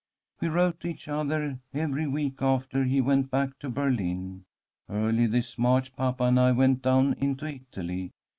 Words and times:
"'We 0.39 0.47
wrote 0.47 0.79
to 0.79 0.87
each 0.87 1.07
other 1.07 1.59
every 1.75 2.07
week 2.07 2.41
after 2.41 2.85
he 2.85 2.99
went 3.01 3.29
back 3.29 3.59
to 3.59 3.69
Berlin. 3.69 4.45
Early 4.89 5.27
this 5.27 5.59
March 5.59 5.95
papa 5.95 6.23
and 6.23 6.39
I 6.39 6.53
went 6.53 6.81
down 6.81 7.13
into 7.19 7.45
Italy. 7.45 8.09